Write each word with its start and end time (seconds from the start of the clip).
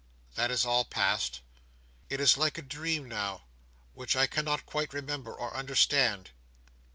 That 0.33 0.49
is 0.49 0.65
all 0.65 0.83
past. 0.83 1.41
It 2.09 2.19
is 2.19 2.35
like 2.35 2.57
a 2.57 2.63
dream, 2.63 3.07
now, 3.07 3.43
which 3.93 4.15
I 4.15 4.25
cannot 4.25 4.65
quite 4.65 4.93
remember 4.95 5.31
or 5.31 5.53
understand. 5.55 6.31